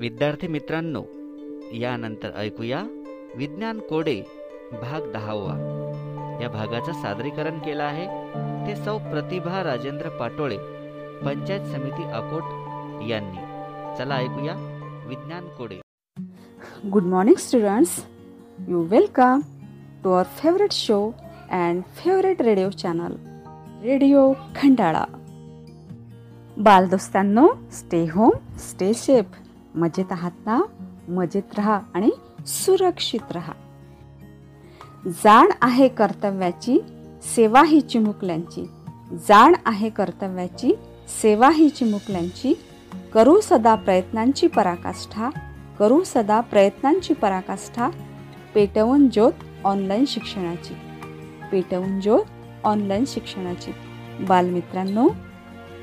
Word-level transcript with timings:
विद्यार्थी 0.00 0.46
मित्रांनो 0.46 1.02
यानंतर 1.72 2.30
ऐकूया 2.36 2.82
विज्ञान 3.36 3.78
कोडे 3.78 4.14
भाग 4.72 5.10
दहावा. 5.12 5.54
या 6.42 6.48
भागाचं 6.48 6.92
सादरीकरण 6.92 7.58
केलं 7.58 7.82
आहे 7.82 8.06
ते 8.66 8.76
सौ 8.84 8.98
प्रतिभा 8.98 9.62
राजेंद्र 9.64 10.08
पाटोळे 10.08 10.56
पंचायत 11.24 11.66
समिती 11.66 12.04
अकोट 12.04 12.42
यांनी. 13.08 13.42
चला 13.98 14.14
ऐकूया 14.14 14.54
विज्ञान 15.06 15.48
कोडे. 15.48 15.80
Good 16.92 17.02
morning 17.02 17.36
students 17.36 18.04
you 18.68 18.82
welcome 18.82 19.40
to 20.04 20.12
our 20.12 20.22
favourite 20.22 20.72
show 20.72 21.10
and 21.50 21.82
favourite 21.96 22.42
radio 22.42 22.70
channel 22.70 23.16
radio 23.82 24.32
Khandala 24.32 25.04
बालदोस्तांनो 26.58 27.48
stay 27.72 28.04
home 28.04 28.30
stay 28.58 28.94
safe 28.94 29.24
मजेत 29.78 30.04
आहात 30.10 30.30
ना? 30.46 30.60
मजेत 31.08 31.42
राहा 31.56 31.80
आणि 31.94 32.10
सुरक्षित 32.46 33.32
राहा. 33.32 33.52
जाण 35.06 35.46
आहे 35.62 35.88
कर्तव्याची 35.88 36.78
सेवा 37.36 37.62
ही 37.64 37.80
चिमुकल्यांची. 37.80 38.70
जाण 39.28 39.54
आहे 39.66 39.90
कर्तव्याची 39.90 40.72
सेवा 41.22 41.50
ही 41.50 41.68
चिमुकल्यांची. 41.68 42.54
करू 43.14 43.40
सदा 43.40 43.74
प्रयत्नांची 43.74 44.46
पराकाष्ठा 44.46 45.30
करू 45.78 46.02
सदा 46.04 46.40
प्रयत्नांची 46.40 47.14
पराकाष्ठा. 47.14 47.88
पेटवून 48.54 49.08
ज्योत 49.08 49.32
ऑनलाईन 49.64 50.04
शिक्षणाची. 50.06 50.74
पेटवून 51.52 52.00
ज्योत 52.00 52.24
ऑनलाईन 52.64 53.04
शिक्षणाची. 53.06 53.70
बालमित्रांनो 54.24 55.08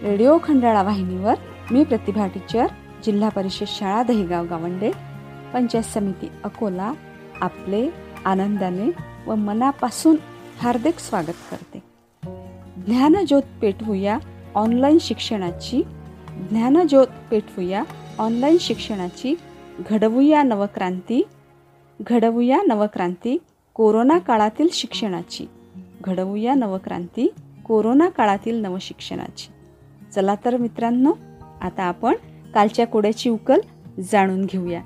रेडिओ 0.04 0.38
खंडाळा 0.44 0.84
वाहिनीवर 0.84 1.36
मी 1.72 1.84
प्रतिभा 1.84 2.28
टीचर 2.28 2.66
जिल्हा 3.06 3.30
परिषद 3.30 3.66
शाळा 3.68 4.04
दहिगाव 4.04 4.46
गावंडे. 4.46 4.92
पंचायत 5.54 5.84
समिती 5.84 6.32
अकोला 6.44 6.94
आपले 7.42 7.90
आनंदाने 8.26 8.92
व 9.28 9.36
मनापासून 9.36 10.16
हार्दिक 10.60 11.00
स्वागत 11.00 11.38
करते. 11.52 11.84
ज्ञानज्योत 12.88 13.42
पेटवूया 13.62 14.18
ऑनलाईन 14.56 14.98
शिक्षणाची 15.02 15.82
ज्ञानज्योत 16.50 17.08
पेटवूया 17.32 17.84
ऑनलाईन 18.20 18.58
शिक्षणाची 18.58 19.36
घडवूया 19.90 20.44
नवक्रांती 20.44 21.28
घडवूया 22.10 22.62
नवक्रांती 22.68 23.38
कोरोना 23.74 24.18
काळातील 24.18 24.68
शिक्षणाची 24.72 25.46
घडवूया 26.02 26.54
नवक्रांती 26.54 27.34
कोरोना 27.66 28.10
काळातील 28.10 28.62
नवशिक्षणाची. 28.62 29.52
चला 30.12 30.36
तर 30.46 30.58
मित्रांनो 30.58 31.14
आता 31.62 31.84
आपण 31.84 32.16
कालच्या 32.56 32.88
कोड्याची 32.88 33.30
उकल 33.30 33.60
जाणून 34.12 34.46
घेऊया. 34.46 34.82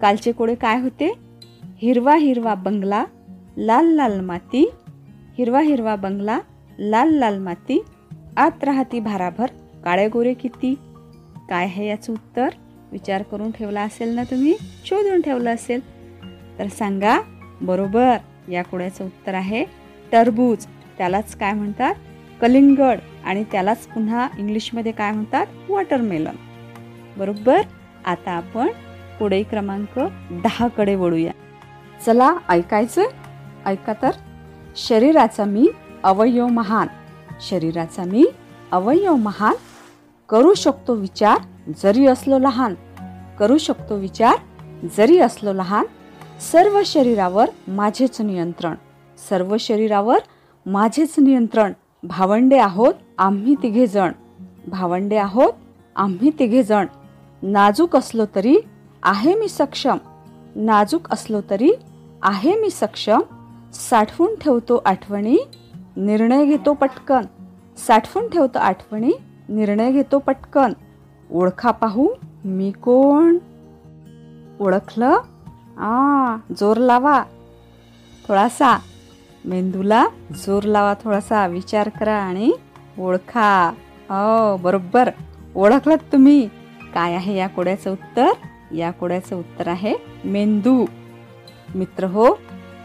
कालचे 0.00 0.32
कोडे 0.32 0.54
काय 0.54 0.80
होते? 0.80 1.14
हिरवा 1.62 2.16
हिरवा 2.16 2.54
बंगला 2.54 3.04
लाल 3.56 3.86
लाल 3.86 4.20
माती 4.20 4.70
हिरवा 5.38 5.60
हिरवा 5.60 5.96
बंगला 5.96 6.38
लाल 6.78 7.08
लाल 7.08 7.38
माती 7.38 7.84
आत 8.36 8.64
राहती 8.64 9.00
भाराभर 9.00 9.46
काळे 9.84 10.08
गोरे 10.08 10.34
किती? 10.34 10.74
काय 11.48 11.64
आहे 11.64 11.88
याचं 11.88 12.12
उत्तर? 12.12 12.48
विचार 12.92 13.22
करून 13.22 13.50
ठेवला 13.50 13.82
असेल 13.82 14.08
ना 14.08 14.22
तुम्ही? 14.22 14.54
शोधून 14.84 15.20
ठेवलं 15.20 15.54
असेल. 15.54 15.80
तर 16.58 16.66
सांगा 16.66 17.20
बरोबर 17.60 18.16
या 18.50 18.64
कोड्याचं 18.64 19.04
उत्तर 19.04 19.34
आहे 19.34 19.64
टरबूज. 20.12 20.66
त्यालाच 20.98 21.36
काय 21.36 21.52
म्हणतात? 21.52 21.94
कलिंगड. 22.40 22.98
आणि 23.24 23.44
त्यालाच 23.52 23.86
पुन्हा 23.86 24.28
इंग्लिशमध्ये 24.38 24.92
काय 24.92 25.12
म्हणतात? 25.12 25.46
वॉटरमेलन. 25.68 26.34
बरोबर? 27.18 27.62
आता 28.06 28.30
आपण 28.30 28.68
पुढे 29.18 29.42
क्रमांक 29.42 29.98
दहाकडे 30.30 30.94
वळूया. 30.94 31.32
चला 32.06 32.36
ऐकायचं? 32.48 33.02
ऐका 33.66 33.92
तर. 33.92 34.10
शरीराचा 34.76 35.44
मी 35.44 35.68
अवयव 36.02 36.46
महान. 36.46 36.86
शरीराचा 37.40 38.04
मी 38.04 38.26
अवयव 38.72 39.16
महान. 39.16 39.54
करू 40.28 40.54
शकतो 40.54 40.94
विचार 40.94 41.38
जरी 41.82 42.06
असलो 42.06 42.38
लहान. 42.38 42.74
करू 43.38 43.58
शकतो 43.58 43.96
विचार 43.96 44.36
जरी 44.96 45.18
असलो 45.18 45.52
लहान. 45.52 45.84
सर्व 46.52 46.82
शरीरावर 46.86 47.50
माझेच 47.68 48.20
नियंत्रण. 48.20 48.74
सर्व 49.28 49.56
शरीरावर 49.60 50.18
माझेच 50.66 51.14
नियंत्रण. 51.18 51.72
भावंडे 52.02 52.58
आहोत 52.58 52.94
आम्ही 53.18 53.54
तिघे 53.54 53.86
जण 53.86 54.12
भावंडे 54.66 55.16
आहोत 55.16 55.52
आम्ही 55.96 56.30
तिघे 56.38 56.62
जण 56.62 56.86
नाजूक 57.42 57.96
असलो 57.96 58.24
तरी 58.34 58.56
आहे 59.02 59.34
मी 59.34 59.48
सक्षम. 59.48 59.96
नाजूक 60.56 61.12
असलो 61.12 61.40
तरी 61.50 61.70
आहे 62.22 62.60
मी 62.60 62.70
सक्षम. 62.70 63.20
साठवून 63.72 64.34
ठेवतो 64.34 64.82
आठवणी 64.86 65.38
निर्णय 65.96 66.44
घेतो 66.44 66.74
पटकन. 66.74 67.20
साठवून 67.76 68.28
ठेवतो 68.28 68.58
आठवणी 68.58 69.12
निर्णय 69.48 69.92
घेतो 69.92 70.18
पटकन. 70.18 70.72
ओळखा 71.30 71.70
पाहू 71.70 72.08
मी 72.44 72.70
कोण? 72.70 73.38
ओळखलं? 74.60 75.18
आ 75.78 76.36
जोर 76.36 76.76
लावा. 76.76 77.24
थोडासा. 78.28 78.78
मेंदूला 79.44 80.06
जोर 80.34 80.62
लावा 80.62 80.94
थोडासा. 80.94 81.46
विचार 81.46 81.88
करा 81.88 82.14
आणि 82.14 82.52
ओळखा. 82.98 83.72
हो 84.10 84.56
बरोबर. 84.56 85.10
ओळखलं 85.54 85.96
तुम्ही. 86.12 86.48
काय 86.94 87.14
आहे 87.14 87.36
या 87.36 87.48
कोड्याचं 87.48 87.92
उत्तर? 87.92 88.26
या 88.74 88.90
कोड्याचं 88.90 89.36
उत्तर 89.36 89.68
आहे 89.68 89.94
मेंदू. 90.24 90.86
मित्र 91.74 92.04
हो 92.04 92.38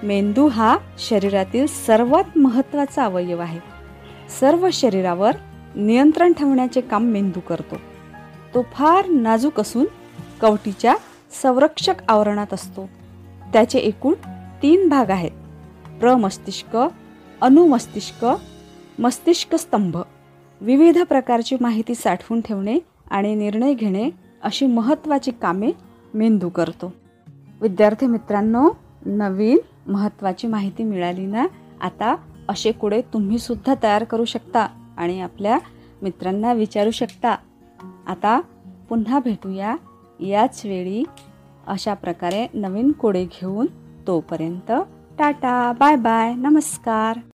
मेंदू 0.04 0.48
हा 0.48 0.78
शरीरातील 1.00 1.66
सर्वात 1.66 2.38
महत्त्वाचा 2.38 3.06
अवयव 3.06 3.40
आहे. 3.40 3.60
सर्व 4.40 4.70
शरीरावर 4.74 5.36
नियंत्रण 5.76 6.34
ठेवण्याचे 6.34 6.82
काम 6.82 7.04
मेंदू 7.04 7.40
करतो. 7.40 7.76
तो 8.54 8.66
फार 8.74 9.06
नाजूक 9.10 9.60
असून 9.60 9.86
कवटीच्या 10.42 10.96
संरक्षक 11.42 11.94
आवरणात 12.08 12.54
असतो. 12.54 12.90
त्याचे 13.54 13.80
एकूण 13.80 14.14
तीन 14.62 14.90
भाग 14.90 15.10
आहेत. 15.10 15.32
प्रमस्तिष्क 16.00 16.78
अनुमस्तिष्क 17.42 18.28
मस्तिष्क 19.00 19.56
स्तंभ. 19.56 19.98
विविध 20.62 20.98
प्रकारची 21.00 21.58
माहिती 21.62 21.96
साठवून 21.96 22.42
ठेवणे 22.42 22.78
आणि 23.14 23.36
निर्णय 23.36 23.74
घेणे 23.74 24.10
अशी 24.44 24.66
महत्त्वाची 24.68 25.32
कामे 25.32 25.72
मेंदू 26.14 26.50
करतो. 26.50 26.94
विद्यार्थी 27.62 28.08
मित्रांनो 28.08 28.70
नवीन 29.06 29.58
महत्त्वाची 29.92 30.48
माहिती 30.48 30.84
मिळाली 30.84 31.26
ना 31.26 31.46
आता 31.82 32.16
असे 32.50 32.72
कुडे 32.72 33.02
तुम्ही 33.14 33.40
सुद्धा 33.40 33.74
तयार 33.84 34.04
करू 34.04 34.26
शकता 34.26 34.68
आणि 34.98 35.22
आपल्या 35.22 35.58
मित्रांना 36.02 36.54
विचारू 36.54 36.92
शकता. 36.92 37.36
आता 38.08 38.42
पुन्हा 38.90 39.20
भेटूया 39.20 39.76
याच 40.20 40.62
वेळी 40.66 41.04
अशा 41.68 41.94
प्रकारे 41.94 42.48
नवीन 42.54 42.92
कोडे 42.92 43.26
घेऊन 43.26 43.66
तोपर्यंत 44.08 44.72
टाटा 45.20 45.72
बाय 45.80 45.96
बाय 45.96 46.34
नमस्कार. 46.36 47.20